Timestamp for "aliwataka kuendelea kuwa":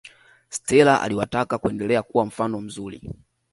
1.01-2.25